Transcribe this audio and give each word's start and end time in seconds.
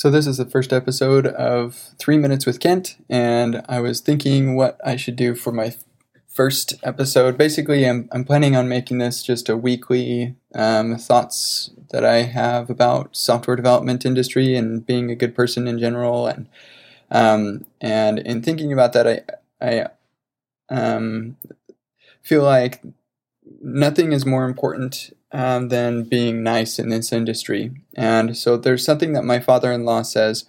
So, 0.00 0.08
this 0.08 0.26
is 0.26 0.38
the 0.38 0.46
first 0.46 0.72
episode 0.72 1.26
of 1.26 1.74
Three 1.98 2.16
Minutes 2.16 2.46
with 2.46 2.58
Kent, 2.58 2.96
and 3.10 3.62
I 3.68 3.80
was 3.80 4.00
thinking 4.00 4.56
what 4.56 4.80
I 4.82 4.96
should 4.96 5.14
do 5.14 5.34
for 5.34 5.52
my 5.52 5.74
first 6.26 6.72
episode. 6.82 7.36
Basically, 7.36 7.86
I'm, 7.86 8.08
I'm 8.10 8.24
planning 8.24 8.56
on 8.56 8.66
making 8.66 8.96
this 8.96 9.22
just 9.22 9.50
a 9.50 9.58
weekly 9.58 10.36
um, 10.54 10.96
thoughts 10.96 11.72
that 11.90 12.02
I 12.02 12.22
have 12.22 12.70
about 12.70 13.14
software 13.14 13.56
development 13.56 14.06
industry 14.06 14.56
and 14.56 14.86
being 14.86 15.10
a 15.10 15.14
good 15.14 15.34
person 15.34 15.68
in 15.68 15.78
general. 15.78 16.26
And 16.28 16.48
um, 17.10 17.66
and 17.82 18.20
in 18.20 18.40
thinking 18.40 18.72
about 18.72 18.94
that, 18.94 19.06
I 19.06 19.20
I 19.60 19.86
um, 20.70 21.36
feel 22.22 22.42
like 22.42 22.80
nothing 23.60 24.12
is 24.12 24.24
more 24.24 24.46
important 24.46 25.14
than 25.68 26.04
being 26.04 26.42
nice 26.42 26.78
in 26.78 26.88
this 26.88 27.12
industry. 27.12 27.70
And 27.94 28.36
so 28.36 28.56
there's 28.56 28.84
something 28.84 29.12
that 29.12 29.24
my 29.24 29.38
father-in-law 29.38 30.02
says 30.02 30.46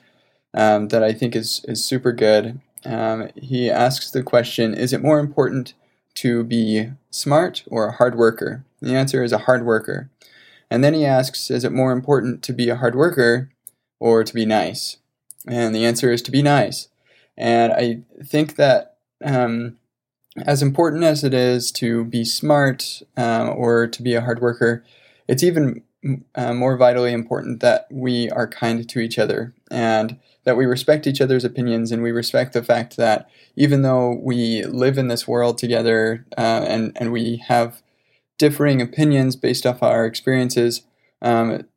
um, 0.53 0.89
that 0.89 1.03
I 1.03 1.13
think 1.13 1.35
is 1.35 1.63
is 1.67 1.83
super 1.83 2.11
good. 2.11 2.59
Um, 2.85 3.29
he 3.35 3.69
asks 3.69 4.11
the 4.11 4.23
question: 4.23 4.73
Is 4.73 4.93
it 4.93 5.03
more 5.03 5.19
important 5.19 5.73
to 6.15 6.43
be 6.43 6.91
smart 7.09 7.63
or 7.67 7.87
a 7.87 7.93
hard 7.93 8.15
worker? 8.15 8.65
The 8.81 8.95
answer 8.95 9.23
is 9.23 9.31
a 9.31 9.39
hard 9.39 9.65
worker. 9.65 10.09
And 10.69 10.83
then 10.83 10.93
he 10.93 11.05
asks: 11.05 11.51
Is 11.51 11.63
it 11.63 11.71
more 11.71 11.91
important 11.91 12.41
to 12.43 12.53
be 12.53 12.69
a 12.69 12.77
hard 12.77 12.95
worker 12.95 13.49
or 13.99 14.23
to 14.23 14.33
be 14.33 14.45
nice? 14.45 14.97
And 15.47 15.75
the 15.75 15.85
answer 15.85 16.11
is 16.11 16.21
to 16.23 16.31
be 16.31 16.41
nice. 16.41 16.87
And 17.37 17.73
I 17.73 18.01
think 18.23 18.55
that 18.55 18.97
um, 19.23 19.77
as 20.37 20.61
important 20.61 21.03
as 21.03 21.23
it 21.23 21.33
is 21.33 21.71
to 21.73 22.05
be 22.05 22.23
smart 22.23 23.01
um, 23.17 23.49
or 23.49 23.87
to 23.87 24.01
be 24.01 24.13
a 24.13 24.21
hard 24.21 24.41
worker, 24.41 24.83
it's 25.27 25.43
even 25.43 25.83
uh, 26.35 26.53
more 26.53 26.77
vitally 26.77 27.13
important 27.13 27.59
that 27.59 27.87
we 27.91 28.29
are 28.31 28.47
kind 28.47 28.87
to 28.87 28.99
each 28.99 29.19
other 29.19 29.53
and 29.69 30.17
that 30.43 30.57
we 30.57 30.65
respect 30.65 31.05
each 31.05 31.21
other's 31.21 31.45
opinions 31.45 31.91
and 31.91 32.01
we 32.01 32.11
respect 32.11 32.53
the 32.53 32.63
fact 32.63 32.97
that 32.97 33.29
even 33.55 33.83
though 33.83 34.19
we 34.23 34.63
live 34.63 34.97
in 34.97 35.07
this 35.07 35.27
world 35.27 35.57
together 35.57 36.25
uh, 36.37 36.65
and, 36.67 36.91
and 36.95 37.11
we 37.11 37.43
have 37.47 37.83
differing 38.39 38.81
opinions 38.81 39.35
based 39.35 39.67
off 39.67 39.83
our 39.83 40.05
experiences, 40.05 40.81
um, 41.21 41.67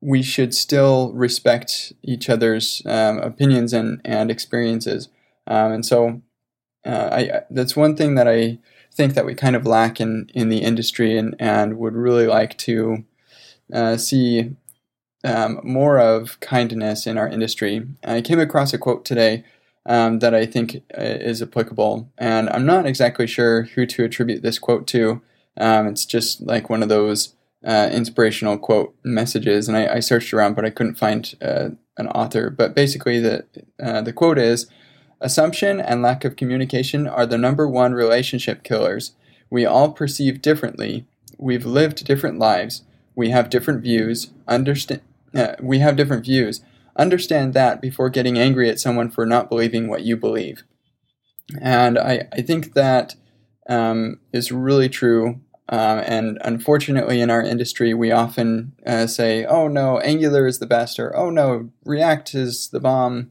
we 0.00 0.22
should 0.22 0.54
still 0.54 1.12
respect 1.12 1.92
each 2.02 2.28
other's 2.28 2.82
um, 2.86 3.18
opinions 3.18 3.72
and, 3.72 4.00
and 4.04 4.30
experiences. 4.30 5.08
Um, 5.46 5.70
and 5.70 5.86
so 5.86 6.22
uh, 6.86 7.08
I, 7.12 7.40
that's 7.50 7.76
one 7.76 7.96
thing 7.96 8.14
that 8.14 8.28
I 8.28 8.58
think 8.92 9.14
that 9.14 9.26
we 9.26 9.34
kind 9.34 9.56
of 9.56 9.66
lack 9.66 10.00
in, 10.00 10.30
in 10.34 10.48
the 10.48 10.58
industry 10.58 11.18
and, 11.18 11.34
and 11.38 11.78
would 11.78 11.94
really 11.94 12.26
like 12.26 12.56
to 12.58 13.04
uh, 13.72 13.96
see 13.96 14.56
um, 15.24 15.60
more 15.64 15.98
of 15.98 16.38
kindness 16.40 17.06
in 17.06 17.18
our 17.18 17.28
industry. 17.28 17.86
I 18.04 18.22
came 18.22 18.38
across 18.38 18.72
a 18.72 18.78
quote 18.78 19.04
today 19.04 19.44
um, 19.84 20.20
that 20.20 20.34
I 20.34 20.46
think 20.46 20.82
uh, 20.96 21.02
is 21.02 21.42
applicable, 21.42 22.10
and 22.18 22.48
I'm 22.50 22.66
not 22.66 22.86
exactly 22.86 23.26
sure 23.26 23.62
who 23.62 23.86
to 23.86 24.04
attribute 24.04 24.42
this 24.42 24.58
quote 24.58 24.86
to. 24.88 25.20
Um, 25.56 25.86
it's 25.86 26.04
just 26.04 26.42
like 26.42 26.70
one 26.70 26.82
of 26.82 26.88
those 26.88 27.34
uh, 27.64 27.88
inspirational 27.92 28.58
quote 28.58 28.94
messages, 29.04 29.68
and 29.68 29.76
I, 29.76 29.94
I, 29.94 30.00
searched 30.00 30.32
around, 30.32 30.54
but 30.54 30.64
I 30.64 30.70
couldn't 30.70 30.96
find 30.96 31.34
uh, 31.40 31.70
an 31.96 32.08
author. 32.08 32.50
But 32.50 32.74
basically, 32.74 33.18
the 33.18 33.44
uh, 33.82 34.02
the 34.02 34.12
quote 34.12 34.38
is 34.38 34.66
Assumption 35.20 35.80
and 35.80 36.02
lack 36.02 36.24
of 36.24 36.36
communication 36.36 37.06
are 37.06 37.26
the 37.26 37.38
number 37.38 37.66
one 37.68 37.94
relationship 37.94 38.62
killers. 38.62 39.12
We 39.48 39.64
all 39.64 39.92
perceive 39.92 40.42
differently. 40.42 41.06
We've 41.38 41.64
lived 41.64 42.04
different 42.04 42.38
lives. 42.38 42.82
We 43.14 43.30
have 43.30 43.50
different 43.50 43.82
views. 43.82 44.30
Understand. 44.46 45.00
Uh, 45.34 45.54
we 45.60 45.78
have 45.78 45.96
different 45.96 46.24
views. 46.24 46.60
Understand 46.96 47.54
that 47.54 47.80
before 47.80 48.10
getting 48.10 48.38
angry 48.38 48.68
at 48.70 48.80
someone 48.80 49.10
for 49.10 49.26
not 49.26 49.48
believing 49.48 49.88
what 49.88 50.02
you 50.02 50.16
believe. 50.16 50.64
And 51.60 51.98
I, 51.98 52.28
I 52.32 52.42
think 52.42 52.74
that 52.74 53.14
um, 53.68 54.20
is 54.32 54.52
really 54.52 54.88
true. 54.88 55.40
Um, 55.68 55.98
and 55.98 56.38
unfortunately, 56.42 57.20
in 57.20 57.30
our 57.30 57.42
industry, 57.42 57.92
we 57.92 58.12
often 58.12 58.72
uh, 58.86 59.06
say, 59.06 59.44
oh 59.44 59.68
no, 59.68 59.98
Angular 60.00 60.46
is 60.46 60.58
the 60.58 60.66
best, 60.66 60.98
or 60.98 61.14
oh 61.16 61.30
no, 61.30 61.70
React 61.84 62.34
is 62.34 62.68
the 62.68 62.80
bomb 62.80 63.30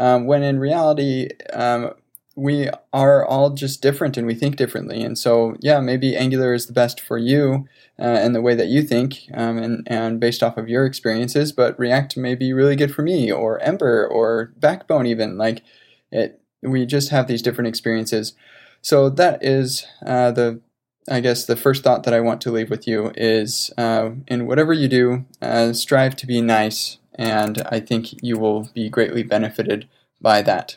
um, 0.00 0.26
when 0.26 0.42
in 0.42 0.58
reality, 0.58 1.28
um, 1.52 1.92
we 2.34 2.70
are 2.90 3.22
all 3.22 3.50
just 3.50 3.82
different 3.82 4.16
and 4.16 4.26
we 4.26 4.34
think 4.34 4.56
differently. 4.56 5.02
And 5.02 5.18
so, 5.18 5.56
yeah, 5.60 5.78
maybe 5.80 6.16
Angular 6.16 6.54
is 6.54 6.66
the 6.66 6.72
best 6.72 7.02
for 7.02 7.18
you 7.18 7.68
uh, 7.98 8.04
and 8.04 8.34
the 8.34 8.40
way 8.40 8.54
that 8.54 8.68
you 8.68 8.82
think 8.82 9.28
um, 9.34 9.58
and, 9.58 9.86
and 9.86 10.18
based 10.18 10.42
off 10.42 10.56
of 10.56 10.70
your 10.70 10.86
experiences, 10.86 11.52
but 11.52 11.78
React 11.78 12.16
may 12.16 12.34
be 12.34 12.54
really 12.54 12.76
good 12.76 12.94
for 12.94 13.02
me 13.02 13.30
or 13.30 13.60
Ember 13.60 14.06
or 14.06 14.54
Backbone, 14.56 15.04
even. 15.04 15.36
Like, 15.36 15.62
it, 16.10 16.40
we 16.62 16.86
just 16.86 17.10
have 17.10 17.26
these 17.26 17.42
different 17.42 17.68
experiences. 17.68 18.32
So, 18.80 19.10
that 19.10 19.44
is 19.44 19.86
uh, 20.04 20.30
the 20.30 20.62
I 21.10 21.20
guess 21.20 21.44
the 21.44 21.56
first 21.56 21.82
thought 21.82 22.04
that 22.04 22.14
I 22.14 22.20
want 22.20 22.40
to 22.42 22.52
leave 22.52 22.70
with 22.70 22.86
you 22.86 23.10
is 23.16 23.70
uh, 23.76 24.10
in 24.28 24.46
whatever 24.46 24.72
you 24.72 24.86
do, 24.86 25.24
uh, 25.42 25.72
strive 25.72 26.14
to 26.16 26.26
be 26.26 26.40
nice 26.40 26.98
and 27.20 27.62
I 27.70 27.80
think 27.80 28.22
you 28.22 28.38
will 28.38 28.68
be 28.74 28.88
greatly 28.88 29.22
benefited 29.22 29.88
by 30.20 30.42
that. 30.42 30.76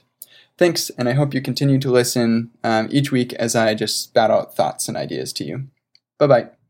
Thanks, 0.58 0.90
and 0.92 1.10
I 1.10 1.14
hope 1.14 1.34
you 1.34 1.42
continue 1.42 1.80
to 1.80 1.92
listen 1.92 2.52
um, 2.64 2.88
each 2.92 3.12
week 3.12 3.34
as 3.34 3.56
I 3.56 3.74
just 3.74 4.02
spout 4.02 4.32
out 4.32 4.56
thoughts 4.56 4.88
and 4.88 4.96
ideas 4.96 5.34
to 5.34 5.44
you. 5.44 5.68
Bye 6.20 6.28
bye. 6.28 6.63